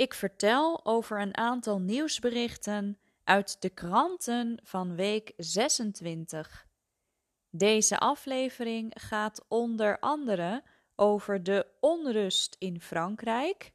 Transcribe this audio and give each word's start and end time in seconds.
Ik 0.00 0.14
vertel 0.14 0.84
over 0.84 1.20
een 1.20 1.36
aantal 1.36 1.80
nieuwsberichten 1.80 2.98
uit 3.24 3.62
de 3.62 3.70
kranten 3.70 4.60
van 4.62 4.94
week 4.94 5.32
26. 5.36 6.66
Deze 7.50 7.98
aflevering 7.98 8.92
gaat 9.00 9.44
onder 9.48 9.98
andere 9.98 10.64
over 10.94 11.42
de 11.42 11.66
onrust 11.80 12.56
in 12.58 12.80
Frankrijk. 12.80 13.72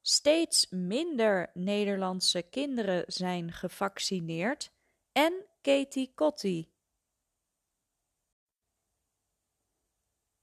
Steeds 0.00 0.66
minder 0.70 1.50
Nederlandse 1.54 2.42
kinderen 2.42 3.04
zijn 3.06 3.52
gevaccineerd 3.52 4.70
en 5.12 5.32
Katie 5.60 6.12
Kotti. 6.14 6.72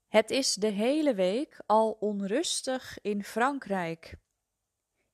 Het 0.08 0.30
is 0.30 0.54
de 0.54 0.70
hele 0.70 1.14
week 1.14 1.60
al 1.66 1.90
onrustig 1.90 2.98
in 3.02 3.24
Frankrijk. 3.24 4.24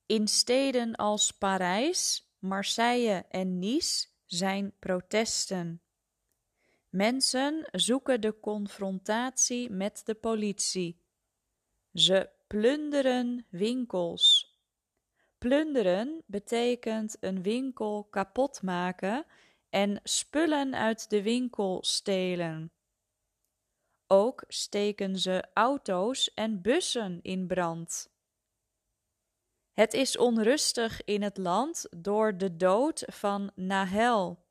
In 0.05 0.27
steden 0.27 0.95
als 0.95 1.31
Parijs, 1.31 2.31
Marseille 2.39 3.25
en 3.29 3.59
Nice 3.59 4.07
zijn 4.25 4.73
protesten. 4.79 5.81
Mensen 6.89 7.67
zoeken 7.71 8.21
de 8.21 8.39
confrontatie 8.39 9.69
met 9.69 10.01
de 10.05 10.13
politie. 10.13 11.01
Ze 11.93 12.29
plunderen 12.47 13.45
winkels. 13.49 14.57
Plunderen 15.37 16.23
betekent 16.25 17.17
een 17.19 17.41
winkel 17.41 18.03
kapot 18.03 18.61
maken 18.61 19.25
en 19.69 19.99
spullen 20.03 20.75
uit 20.75 21.09
de 21.09 21.21
winkel 21.21 21.79
stelen. 21.83 22.71
Ook 24.07 24.43
steken 24.47 25.19
ze 25.19 25.43
auto's 25.53 26.33
en 26.33 26.61
bussen 26.61 27.19
in 27.21 27.47
brand. 27.47 28.12
Het 29.73 29.93
is 29.93 30.17
onrustig 30.17 31.03
in 31.03 31.21
het 31.21 31.37
land 31.37 31.87
door 31.97 32.37
de 32.37 32.55
dood 32.55 33.03
van 33.05 33.51
Nahel. 33.55 34.45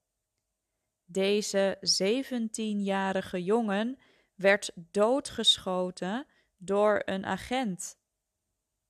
Deze 1.05 1.79
17-jarige 2.01 3.45
jongen 3.45 3.99
werd 4.35 4.73
doodgeschoten 4.75 6.27
door 6.57 7.03
een 7.05 7.27
agent. 7.27 7.97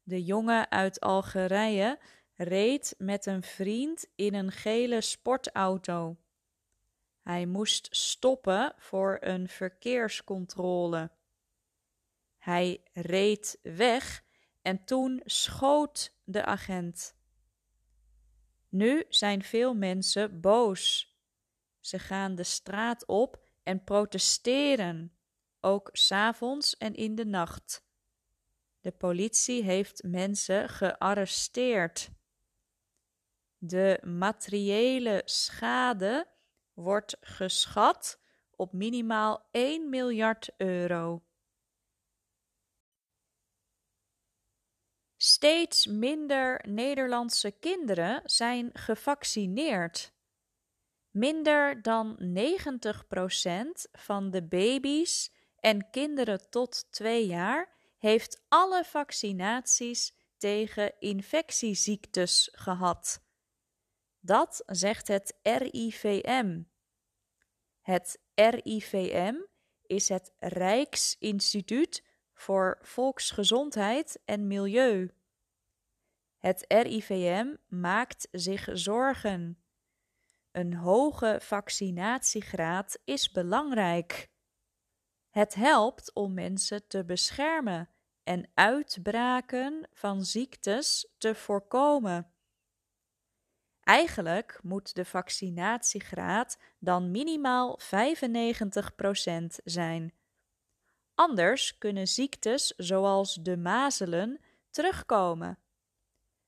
De 0.03 0.25
jongen 0.25 0.71
uit 0.71 1.01
Algerije 1.01 1.99
reed 2.35 2.95
met 2.99 3.27
een 3.27 3.43
vriend 3.43 4.07
in 4.15 4.35
een 4.35 4.53
gele 4.53 5.01
sportauto. 5.01 6.17
Hij 7.23 7.47
moest 7.47 7.89
stoppen 7.91 8.75
voor 8.77 9.17
een 9.21 9.49
verkeerscontrole. 9.49 11.11
Hij 12.39 12.81
reed 12.93 13.59
weg 13.63 14.23
en 14.63 14.85
toen 14.85 15.21
schoot 15.25 16.13
de 16.25 16.45
agent. 16.45 17.17
Nu 18.69 19.05
zijn 19.09 19.43
veel 19.43 19.75
mensen 19.75 20.41
boos. 20.41 21.17
Ze 21.81 21.99
gaan 21.99 22.35
de 22.35 22.45
straat 22.45 23.07
op 23.07 23.43
en 23.63 23.85
protesteren, 23.85 25.17
ook 25.61 25.89
s'avonds 25.93 26.77
en 26.77 26.95
in 26.95 27.15
de 27.15 27.25
nacht. 27.25 27.85
De 28.81 28.93
politie 28.93 29.63
heeft 29.63 30.03
mensen 30.03 30.69
gearresteerd. 30.69 32.11
De 33.59 34.01
materiële 34.03 35.23
schade 35.25 36.29
wordt 36.73 37.17
geschat 37.21 38.21
op 38.57 38.73
minimaal 38.73 39.49
1 39.51 39.89
miljard 39.89 40.51
euro. 40.57 41.23
Steeds 45.25 45.87
minder 45.87 46.65
Nederlandse 46.69 47.51
kinderen 47.51 48.23
zijn 48.25 48.71
gevaccineerd. 48.73 50.13
Minder 51.11 51.83
dan 51.83 52.19
90% 52.19 53.91
van 53.93 54.31
de 54.31 54.43
baby's 54.43 55.33
en 55.57 55.91
kinderen 55.91 56.51
tot 56.51 56.87
2 56.91 57.27
jaar 57.27 57.73
heeft 57.99 58.43
alle 58.49 58.85
vaccinaties 58.85 60.15
tegen 60.37 60.93
infectieziektes 60.99 62.49
gehad. 62.53 63.23
Dat 64.21 64.63
zegt 64.67 65.09
het 65.09 65.39
RIVM. 65.43 66.63
Het 67.81 68.21
RIVM 68.35 69.35
is 69.87 70.09
het 70.09 70.33
Rijksinstituut 70.39 72.03
voor 72.43 72.79
Volksgezondheid 72.81 74.21
en 74.25 74.47
Milieu. 74.47 75.11
Het 76.39 76.65
RIVM 76.69 77.55
maakt 77.69 78.29
zich 78.31 78.69
zorgen. 78.73 79.63
Een 80.53 80.75
hoge 80.75 81.39
vaccinatiegraad 81.43 82.99
is 83.05 83.31
belangrijk. 83.31 84.31
Het 85.31 85.55
helpt 85.55 86.15
om 86.15 86.35
mensen 86.35 86.87
te 86.87 87.05
beschermen 87.05 87.89
en 88.23 88.51
uitbraken 88.55 89.89
van 89.93 90.25
ziektes 90.25 91.15
te 91.19 91.35
voorkomen. 91.35 92.33
Eigenlijk 93.81 94.59
moet 94.63 94.95
de 94.95 95.05
vaccinatiegraad 95.05 96.59
dan 96.79 97.11
minimaal 97.11 97.79
95% 97.81 97.85
zijn. 99.65 100.22
Anders 101.15 101.79
kunnen 101.79 102.09
ziektes 102.09 102.67
zoals 102.77 103.35
de 103.35 103.57
mazelen 103.57 104.41
terugkomen. 104.71 105.59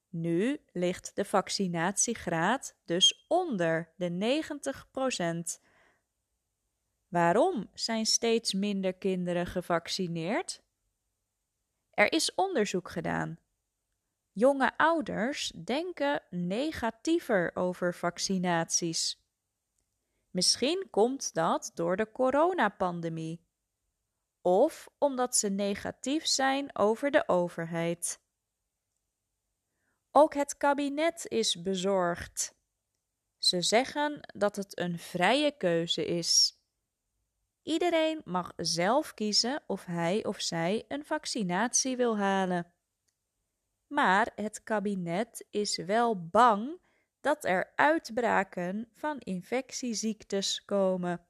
Nu 0.08 0.60
ligt 0.72 1.16
de 1.16 1.24
vaccinatiegraad 1.24 2.76
dus 2.84 3.24
onder 3.28 3.92
de 3.96 4.42
90%. 5.58 5.62
Waarom 7.08 7.70
zijn 7.74 8.06
steeds 8.06 8.52
minder 8.52 8.94
kinderen 8.94 9.46
gevaccineerd? 9.46 10.62
Er 11.90 12.12
is 12.12 12.34
onderzoek 12.34 12.90
gedaan. 12.90 13.38
Jonge 14.32 14.76
ouders 14.76 15.52
denken 15.64 16.22
negatiever 16.30 17.50
over 17.56 17.94
vaccinaties. 17.94 19.22
Misschien 20.30 20.86
komt 20.90 21.34
dat 21.34 21.70
door 21.74 21.96
de 21.96 22.12
coronapandemie 22.12 23.43
of 24.44 24.88
omdat 24.98 25.36
ze 25.36 25.48
negatief 25.48 26.26
zijn 26.26 26.76
over 26.76 27.10
de 27.10 27.28
overheid. 27.28 28.20
Ook 30.10 30.34
het 30.34 30.56
kabinet 30.56 31.26
is 31.26 31.62
bezorgd. 31.62 32.54
Ze 33.38 33.62
zeggen 33.62 34.20
dat 34.34 34.56
het 34.56 34.78
een 34.78 34.98
vrije 34.98 35.56
keuze 35.56 36.06
is. 36.06 36.58
Iedereen 37.62 38.20
mag 38.24 38.52
zelf 38.56 39.14
kiezen 39.14 39.62
of 39.66 39.84
hij 39.84 40.24
of 40.24 40.40
zij 40.40 40.84
een 40.88 41.04
vaccinatie 41.04 41.96
wil 41.96 42.18
halen. 42.18 42.72
Maar 43.86 44.32
het 44.34 44.62
kabinet 44.62 45.46
is 45.50 45.76
wel 45.76 46.26
bang 46.28 46.80
dat 47.20 47.44
er 47.44 47.72
uitbraken 47.74 48.90
van 48.94 49.18
infectieziektes 49.18 50.64
komen 50.64 51.26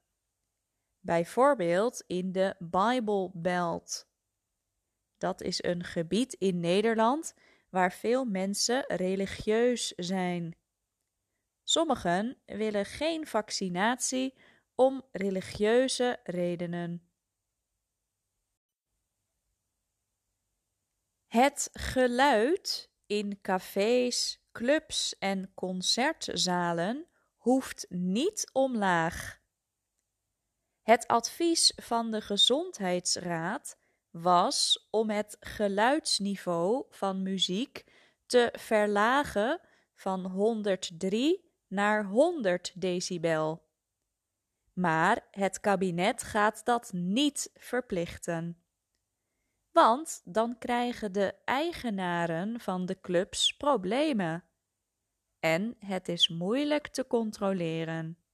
bijvoorbeeld 1.05 2.03
in 2.07 2.31
de 2.31 2.55
Bible 2.59 3.31
Belt. 3.33 4.07
Dat 5.17 5.41
is 5.41 5.63
een 5.63 5.83
gebied 5.83 6.33
in 6.33 6.59
Nederland 6.59 7.33
waar 7.69 7.91
veel 7.91 8.25
mensen 8.25 8.83
religieus 8.87 9.87
zijn. 9.87 10.57
Sommigen 11.63 12.37
willen 12.45 12.85
geen 12.85 13.27
vaccinatie 13.27 14.33
om 14.75 15.03
religieuze 15.11 16.19
redenen. 16.23 17.09
Het 21.27 21.69
geluid 21.73 22.91
in 23.05 23.41
cafés, 23.41 24.45
clubs 24.51 25.17
en 25.19 25.53
concertzalen 25.53 27.07
hoeft 27.37 27.85
niet 27.89 28.49
omlaag. 28.51 29.43
Het 30.85 31.07
advies 31.07 31.73
van 31.75 32.11
de 32.11 32.21
Gezondheidsraad 32.21 33.77
was 34.09 34.87
om 34.91 35.09
het 35.09 35.37
geluidsniveau 35.39 36.85
van 36.89 37.21
muziek 37.21 37.83
te 38.25 38.53
verlagen 38.59 39.61
van 39.93 40.25
103 40.25 41.51
naar 41.67 42.05
100 42.05 42.81
decibel. 42.81 43.67
Maar 44.73 45.27
het 45.31 45.59
kabinet 45.59 46.23
gaat 46.23 46.65
dat 46.65 46.93
niet 46.93 47.51
verplichten. 47.53 48.63
Want 49.71 50.21
dan 50.23 50.57
krijgen 50.57 51.11
de 51.11 51.35
eigenaren 51.45 52.59
van 52.59 52.85
de 52.85 53.01
clubs 53.01 53.57
problemen. 53.57 54.43
En 55.39 55.75
het 55.79 56.07
is 56.07 56.27
moeilijk 56.27 56.87
te 56.87 57.07
controleren. 57.07 58.24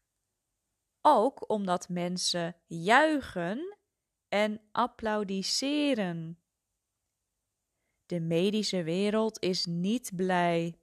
Ook 1.02 1.50
omdat 1.50 1.90
mensen 1.90 2.56
juichen 2.66 3.78
en 4.28 4.62
applaudisseren. 4.72 6.40
De 8.06 8.20
medische 8.20 8.84
wereld 8.84 9.40
is 9.40 9.66
niet 9.66 10.12
blij. 10.16 10.80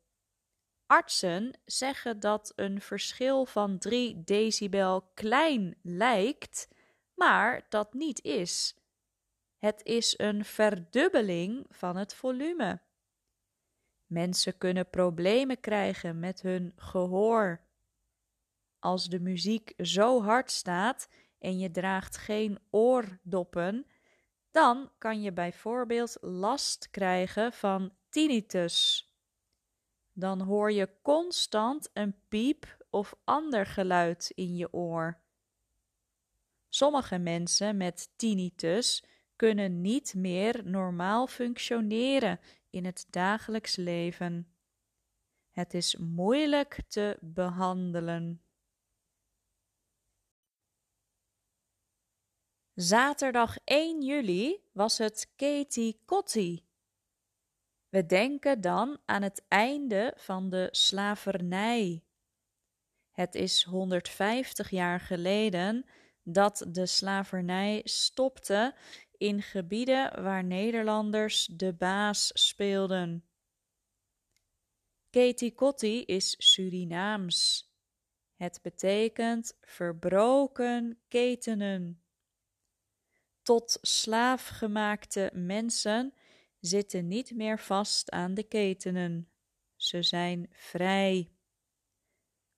Artsen 0.86 1.60
zeggen 1.64 2.20
dat 2.20 2.52
een 2.56 2.80
verschil 2.80 3.46
van 3.46 3.78
3 3.78 4.24
decibel 4.24 5.10
klein 5.14 5.78
lijkt, 5.82 6.68
maar 7.14 7.66
dat 7.68 7.92
niet 7.92 8.24
is. 8.24 8.76
Het 9.58 9.84
is 9.84 10.18
een 10.18 10.44
verdubbeling 10.44 11.66
van 11.68 11.96
het 11.96 12.14
volume. 12.14 12.80
Mensen 14.06 14.58
kunnen 14.58 14.90
problemen 14.90 15.60
krijgen 15.60 16.18
met 16.18 16.40
hun 16.40 16.72
gehoor. 16.76 17.67
Als 18.78 19.08
de 19.08 19.20
muziek 19.20 19.72
zo 19.76 20.22
hard 20.22 20.50
staat 20.50 21.08
en 21.38 21.58
je 21.58 21.70
draagt 21.70 22.16
geen 22.16 22.58
oordoppen, 22.70 23.86
dan 24.50 24.90
kan 24.98 25.22
je 25.22 25.32
bijvoorbeeld 25.32 26.16
last 26.20 26.90
krijgen 26.90 27.52
van 27.52 27.92
tinnitus. 28.08 29.06
Dan 30.12 30.40
hoor 30.40 30.72
je 30.72 30.88
constant 31.02 31.90
een 31.92 32.14
piep 32.28 32.86
of 32.90 33.14
ander 33.24 33.66
geluid 33.66 34.32
in 34.34 34.56
je 34.56 34.72
oor. 34.72 35.20
Sommige 36.68 37.18
mensen 37.18 37.76
met 37.76 38.12
tinnitus 38.16 39.04
kunnen 39.36 39.80
niet 39.80 40.14
meer 40.14 40.60
normaal 40.64 41.26
functioneren 41.26 42.40
in 42.70 42.84
het 42.84 43.06
dagelijks 43.10 43.76
leven. 43.76 44.52
Het 45.50 45.74
is 45.74 45.96
moeilijk 45.96 46.82
te 46.88 47.16
behandelen. 47.20 48.42
Zaterdag 52.78 53.56
1 53.64 54.02
juli 54.02 54.62
was 54.72 54.98
het 54.98 55.32
Katie. 55.36 56.66
We 57.88 58.06
denken 58.06 58.60
dan 58.60 58.98
aan 59.04 59.22
het 59.22 59.44
einde 59.48 60.12
van 60.16 60.50
de 60.50 60.68
slavernij. 60.70 62.04
Het 63.10 63.34
is 63.34 63.62
150 63.62 64.70
jaar 64.70 65.00
geleden 65.00 65.84
dat 66.22 66.66
de 66.68 66.86
slavernij 66.86 67.80
stopte 67.84 68.74
in 69.16 69.42
gebieden 69.42 70.22
waar 70.22 70.44
Nederlanders 70.44 71.46
de 71.46 71.72
baas 71.72 72.30
speelden. 72.34 73.28
Katie 75.10 76.04
is 76.04 76.34
Surinaams. 76.38 77.70
Het 78.36 78.58
betekent 78.62 79.56
verbroken 79.60 81.00
ketenen. 81.08 82.02
Tot 83.48 83.78
slaafgemaakte 83.80 85.30
mensen 85.34 86.14
zitten 86.60 87.08
niet 87.08 87.34
meer 87.34 87.58
vast 87.58 88.10
aan 88.10 88.34
de 88.34 88.42
ketenen. 88.42 89.30
Ze 89.76 90.02
zijn 90.02 90.46
vrij. 90.50 91.32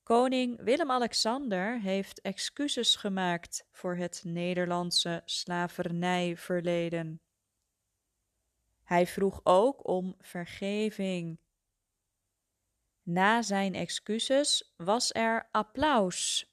Koning 0.03 0.63
Willem-Alexander 0.63 1.81
heeft 1.81 2.21
excuses 2.21 2.97
gemaakt 2.97 3.69
voor 3.71 3.97
het 3.97 4.23
Nederlandse 4.25 5.23
slavernijverleden. 5.25 7.21
Hij 8.83 9.07
vroeg 9.07 9.41
ook 9.43 9.89
om 9.89 10.15
vergeving. 10.19 11.41
Na 13.03 13.43
zijn 13.43 13.75
excuses 13.75 14.75
was 14.77 15.15
er 15.15 15.49
applaus. 15.51 16.50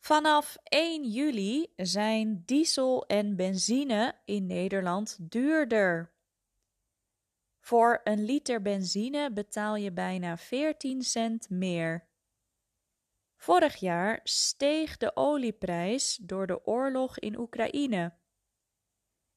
Vanaf 0.00 0.56
1 0.62 1.04
juli 1.10 1.72
zijn 1.76 2.42
diesel 2.44 3.06
en 3.06 3.36
benzine 3.36 4.14
in 4.24 4.46
Nederland 4.46 5.30
duurder. 5.30 6.12
Voor 7.58 8.00
een 8.04 8.24
liter 8.24 8.62
benzine 8.62 9.32
betaal 9.32 9.76
je 9.76 9.92
bijna 9.92 10.36
14 10.36 11.02
cent 11.02 11.50
meer. 11.50 12.08
Vorig 13.36 13.76
jaar 13.76 14.20
steeg 14.22 14.96
de 14.96 15.16
olieprijs 15.16 16.16
door 16.16 16.46
de 16.46 16.66
oorlog 16.66 17.18
in 17.18 17.38
Oekraïne. 17.38 18.14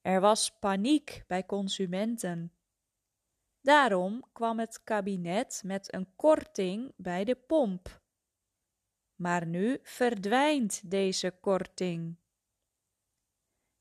Er 0.02 0.22
was 0.22 0.58
paniek 0.60 1.24
bij 1.28 1.46
consumenten. 1.46 2.54
Daarom 3.62 4.26
kwam 4.34 4.60
het 4.60 4.84
kabinet 4.84 5.62
met 5.66 5.94
een 5.94 6.16
korting 6.16 6.94
bij 6.98 7.24
de 7.24 7.36
pomp. 7.36 8.03
Maar 9.16 9.46
nu 9.46 9.80
verdwijnt 9.82 10.92
deze 10.92 11.32
korting. 11.42 12.16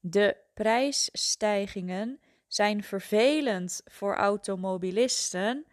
De 0.00 0.36
prijsstijgingen 0.54 2.20
zijn 2.46 2.82
vervelend 2.82 3.82
voor 3.84 4.14
automobilisten, 4.16 5.66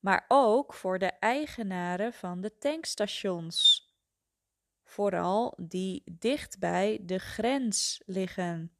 maar 0.00 0.24
ook 0.28 0.74
voor 0.74 0.98
de 0.98 1.10
eigenaren 1.10 2.12
van 2.12 2.40
de 2.40 2.58
tankstations. 2.58 3.88
Vooral 4.84 5.58
die 5.60 6.02
dichtbij 6.18 6.98
de 7.02 7.18
grens 7.18 8.02
liggen. 8.06 8.72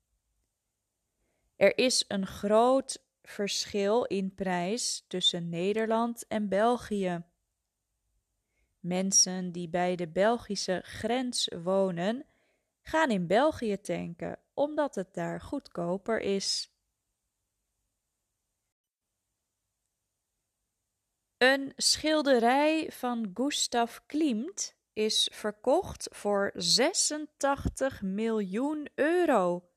Er 1.57 1.79
is 1.79 2.05
een 2.09 2.27
groot 2.27 3.05
verschil 3.23 4.05
in 4.05 4.35
prijs 4.35 5.05
tussen 5.09 5.49
Nederland 5.49 6.27
en 6.27 6.49
België. 6.49 7.25
Mensen 8.85 9.53
die 9.53 9.69
bij 9.69 9.97
de 9.97 10.09
Belgische 10.09 10.81
grens 10.85 11.49
wonen, 11.63 12.27
gaan 12.83 13.11
in 13.11 13.27
België 13.27 13.81
tanken 13.81 14.39
omdat 14.55 14.95
het 14.95 15.15
daar 15.15 15.41
goedkoper 15.41 16.21
is. 16.21 16.73
Een 21.37 21.73
schilderij 21.77 22.91
van 22.93 23.31
Gustav 23.35 23.99
Klimt 24.07 24.77
is 24.93 25.31
verkocht 25.33 26.09
voor 26.11 26.51
86 26.55 28.03
miljoen 28.03 28.89
euro. 28.95 29.71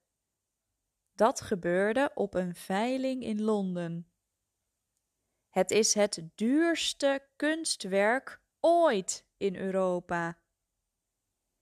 Dat 1.13 1.41
gebeurde 1.41 2.11
op 2.13 2.33
een 2.33 2.55
veiling 2.55 3.23
in 3.23 3.41
Londen. 3.41 4.11
Het 5.49 5.71
is 5.71 5.93
het 5.93 6.29
duurste 6.35 7.27
kunstwerk 7.35 8.45
ooit 8.67 9.25
in 9.37 9.55
Europa. 9.55 10.37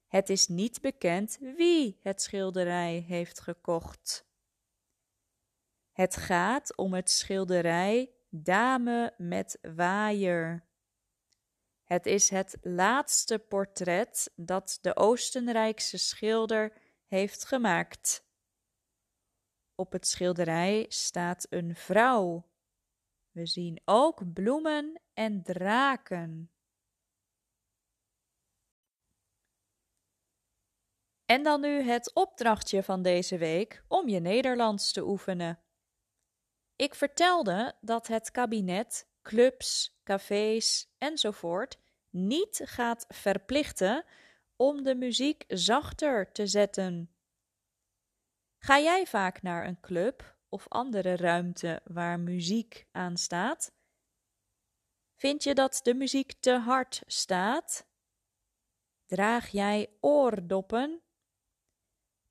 Het 0.07 0.29
is 0.29 0.47
niet 0.47 0.81
bekend 0.81 1.37
wie 1.39 1.99
het 2.01 2.21
schilderij 2.21 3.03
heeft 3.07 3.39
gekocht. 3.39 4.25
Het 5.91 6.15
gaat 6.15 6.75
om 6.77 6.93
het 6.93 7.09
schilderij 7.09 8.09
Dame 8.29 9.13
met 9.17 9.59
waaier. 9.61 10.65
Het 11.83 12.05
is 12.05 12.29
het 12.29 12.57
laatste 12.61 13.39
portret 13.39 14.31
dat 14.35 14.77
de 14.81 14.95
Oostenrijkse 14.95 15.97
schilder 15.97 16.73
heeft 17.05 17.45
gemaakt. 17.45 18.25
Op 19.75 19.91
het 19.91 20.07
schilderij 20.07 20.85
staat 20.89 21.47
een 21.49 21.75
vrouw. 21.75 22.49
We 23.31 23.45
zien 23.45 23.81
ook 23.85 24.33
bloemen 24.33 25.01
en 25.13 25.43
draken. 25.43 26.54
En 31.25 31.43
dan 31.43 31.61
nu 31.61 31.81
het 31.81 32.13
opdrachtje 32.13 32.83
van 32.83 33.01
deze 33.01 33.37
week 33.37 33.83
om 33.87 34.09
je 34.09 34.19
Nederlands 34.19 34.91
te 34.91 35.07
oefenen. 35.07 35.59
Ik 36.75 36.95
vertelde 36.95 37.75
dat 37.81 38.07
het 38.07 38.31
kabinet 38.31 39.07
clubs, 39.21 39.99
cafés 40.03 40.93
enzovoort 40.97 41.77
niet 42.09 42.61
gaat 42.63 43.05
verplichten 43.07 44.05
om 44.55 44.83
de 44.83 44.95
muziek 44.95 45.43
zachter 45.47 46.31
te 46.31 46.47
zetten. 46.47 47.15
Ga 48.57 48.79
jij 48.79 49.05
vaak 49.05 49.41
naar 49.41 49.67
een 49.67 49.79
club 49.79 50.37
of 50.49 50.67
andere 50.67 51.15
ruimte 51.15 51.81
waar 51.83 52.19
muziek 52.19 52.87
aan 52.91 53.17
staat? 53.17 53.73
Vind 55.15 55.43
je 55.43 55.53
dat 55.53 55.79
de 55.83 55.93
muziek 55.93 56.33
te 56.39 56.57
hard 56.57 57.03
staat? 57.05 57.87
Draag 59.05 59.47
jij 59.47 59.97
oordoppen? 59.99 61.04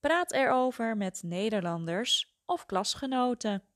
Praat 0.05 0.33
erover 0.33 0.97
met 0.97 1.23
Nederlanders 1.23 2.35
of 2.45 2.67
klasgenoten. 2.67 3.69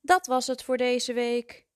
Dat 0.00 0.26
was 0.26 0.46
het 0.46 0.62
voor 0.62 0.76
deze 0.76 1.12
week. 1.12 1.66